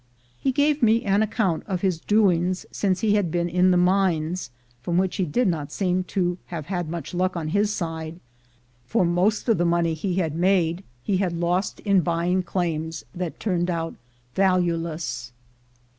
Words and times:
He 0.39 0.51
gave 0.51 0.81
me 0.81 1.03
an 1.05 1.21
account 1.21 1.61
of 1.67 1.81
his 1.81 1.99
doings 1.99 2.65
since 2.71 3.01
he 3.01 3.13
had 3.13 3.29
been 3.29 3.47
in 3.47 3.69
the 3.69 3.77
mines, 3.77 4.49
from 4.81 4.97
which 4.97 5.17
he 5.17 5.25
did 5.27 5.47
not 5.47 5.71
seem 5.71 6.05
to 6.05 6.39
have 6.47 6.65
had 6.65 6.89
much 6.89 7.13
luck 7.13 7.35
on 7.37 7.49
his 7.49 7.71
side, 7.71 8.19
for 8.87 9.05
most 9.05 9.47
of 9.47 9.59
the 9.59 9.63
money 9.63 9.93
he 9.93 10.15
had 10.15 10.33
made 10.35 10.83
he 11.03 11.17
had 11.17 11.33
lost 11.33 11.81
in 11.81 12.01
buying 12.01 12.41
claims 12.41 13.05
192 13.13 13.13
THE 13.13 13.23
GOLD 13.23 13.29
HUNTERS 13.29 13.35
which 13.35 13.43
turned 13.43 13.69
out 13.69 13.95
valueless. 14.55 15.31